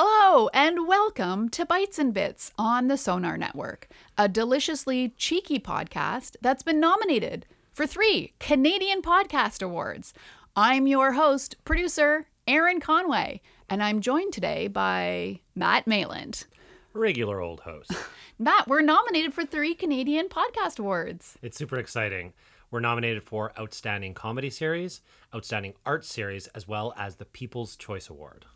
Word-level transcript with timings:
Hello, 0.00 0.48
and 0.54 0.86
welcome 0.86 1.48
to 1.48 1.66
Bites 1.66 1.98
and 1.98 2.14
Bits 2.14 2.52
on 2.56 2.86
the 2.86 2.96
Sonar 2.96 3.36
Network, 3.36 3.88
a 4.16 4.28
deliciously 4.28 5.12
cheeky 5.16 5.58
podcast 5.58 6.36
that's 6.40 6.62
been 6.62 6.78
nominated 6.78 7.46
for 7.72 7.84
three 7.84 8.32
Canadian 8.38 9.02
Podcast 9.02 9.60
Awards. 9.60 10.14
I'm 10.54 10.86
your 10.86 11.14
host, 11.14 11.56
producer 11.64 12.28
Aaron 12.46 12.78
Conway, 12.78 13.40
and 13.68 13.82
I'm 13.82 14.00
joined 14.00 14.32
today 14.32 14.68
by 14.68 15.40
Matt 15.56 15.86
Mayland. 15.86 16.44
regular 16.92 17.40
old 17.40 17.58
host. 17.62 17.90
Matt, 18.38 18.68
we're 18.68 18.82
nominated 18.82 19.34
for 19.34 19.44
three 19.44 19.74
Canadian 19.74 20.28
Podcast 20.28 20.78
Awards. 20.78 21.36
it's 21.42 21.58
super 21.58 21.76
exciting. 21.76 22.34
We're 22.70 22.78
nominated 22.78 23.24
for 23.24 23.52
Outstanding 23.58 24.14
Comedy 24.14 24.50
Series, 24.50 25.00
Outstanding 25.34 25.74
Art 25.84 26.04
Series, 26.04 26.46
as 26.54 26.68
well 26.68 26.94
as 26.96 27.16
the 27.16 27.24
People's 27.24 27.74
Choice 27.74 28.08
Award. 28.08 28.46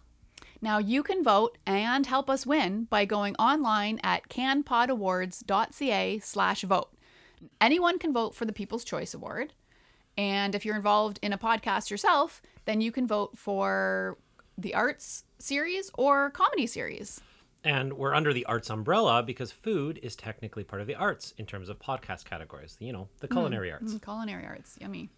Now 0.62 0.78
you 0.78 1.02
can 1.02 1.24
vote 1.24 1.58
and 1.66 2.06
help 2.06 2.30
us 2.30 2.46
win 2.46 2.84
by 2.84 3.05
going 3.05 3.34
online 3.34 3.98
at 4.05 4.28
canpodawards.ca 4.28 6.20
slash 6.20 6.62
vote. 6.62 6.94
Anyone 7.60 7.98
can 7.98 8.12
vote 8.12 8.36
for 8.36 8.44
the 8.44 8.52
People's 8.52 8.84
Choice 8.84 9.12
Award. 9.12 9.55
And 10.16 10.55
if 10.55 10.64
you're 10.64 10.77
involved 10.77 11.18
in 11.20 11.33
a 11.33 11.38
podcast 11.38 11.90
yourself, 11.90 12.40
then 12.64 12.80
you 12.80 12.92
can 12.92 13.08
vote 13.08 13.36
for 13.36 14.18
the 14.56 14.72
arts 14.74 15.24
series 15.40 15.90
or 15.98 16.30
comedy 16.30 16.68
series. 16.68 17.20
And 17.64 17.92
we're 17.92 18.14
under 18.14 18.32
the 18.32 18.44
arts 18.46 18.70
umbrella 18.70 19.22
because 19.22 19.52
food 19.52 20.00
is 20.02 20.16
technically 20.16 20.64
part 20.64 20.80
of 20.82 20.88
the 20.88 20.96
arts 20.96 21.32
in 21.38 21.46
terms 21.46 21.68
of 21.68 21.78
podcast 21.78 22.24
categories, 22.24 22.77
you 22.80 22.92
know, 22.92 23.08
the 23.20 23.28
culinary 23.28 23.70
arts. 23.70 23.94
Mm, 23.94 24.02
Culinary 24.02 24.46
arts, 24.46 24.77
yummy. 24.80 25.10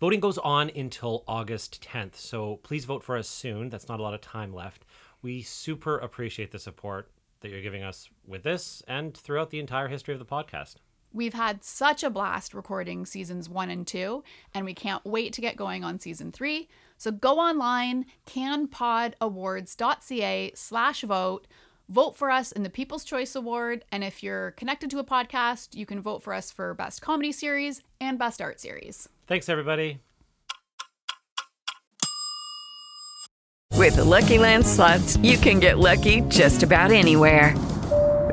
Voting 0.00 0.20
goes 0.20 0.38
on 0.38 0.70
until 0.70 1.22
August 1.28 1.86
10th, 1.88 2.16
so 2.16 2.56
please 2.62 2.84
vote 2.84 3.04
for 3.04 3.16
us 3.16 3.28
soon. 3.28 3.70
That's 3.70 3.88
not 3.88 4.00
a 4.00 4.02
lot 4.02 4.14
of 4.14 4.20
time 4.20 4.52
left. 4.52 4.84
We 5.22 5.42
super 5.42 5.96
appreciate 5.98 6.50
the 6.50 6.58
support 6.58 7.10
that 7.40 7.50
you're 7.50 7.62
giving 7.62 7.82
us 7.82 8.08
with 8.26 8.42
this 8.42 8.82
and 8.88 9.16
throughout 9.16 9.50
the 9.50 9.60
entire 9.60 9.88
history 9.88 10.12
of 10.12 10.18
the 10.18 10.26
podcast. 10.26 10.76
We've 11.14 11.32
had 11.32 11.62
such 11.62 12.02
a 12.02 12.10
blast 12.10 12.52
recording 12.54 13.06
seasons 13.06 13.48
one 13.48 13.70
and 13.70 13.86
two, 13.86 14.24
and 14.52 14.66
we 14.66 14.74
can't 14.74 15.06
wait 15.06 15.32
to 15.34 15.40
get 15.40 15.54
going 15.56 15.84
on 15.84 16.00
season 16.00 16.32
three. 16.32 16.68
So 16.98 17.12
go 17.12 17.38
online, 17.38 18.06
canpodawards.ca 18.26 20.52
slash 20.56 21.02
vote. 21.02 21.46
Vote 21.88 22.16
for 22.16 22.30
us 22.30 22.50
in 22.50 22.64
the 22.64 22.70
People's 22.70 23.04
Choice 23.04 23.36
Award. 23.36 23.84
And 23.92 24.02
if 24.02 24.24
you're 24.24 24.50
connected 24.52 24.88
to 24.90 24.98
a 24.98 25.04
podcast, 25.04 25.76
you 25.76 25.86
can 25.86 26.00
vote 26.00 26.22
for 26.22 26.34
us 26.34 26.50
for 26.50 26.74
Best 26.74 27.00
Comedy 27.00 27.30
Series 27.30 27.80
and 28.00 28.18
Best 28.18 28.42
Art 28.42 28.58
Series. 28.58 29.08
Thanks, 29.28 29.48
everybody. 29.48 30.00
With 33.74 33.94
the 33.96 34.04
Lucky 34.04 34.38
Land 34.38 34.66
slots, 34.66 35.18
you 35.18 35.36
can 35.36 35.60
get 35.60 35.78
lucky 35.78 36.22
just 36.22 36.62
about 36.62 36.90
anywhere. 36.90 37.54